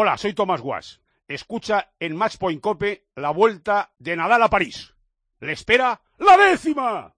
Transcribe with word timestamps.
Hola, 0.00 0.16
soy 0.16 0.32
Tomás 0.32 0.60
Guas. 0.60 1.00
Escucha 1.26 1.90
en 1.98 2.14
Matchpoint 2.14 2.60
Cope 2.60 3.08
la 3.16 3.30
vuelta 3.30 3.90
de 3.98 4.14
Nadal 4.14 4.44
a 4.44 4.48
París. 4.48 4.94
¡Le 5.40 5.50
espera 5.50 6.00
la 6.18 6.36
décima! 6.36 7.16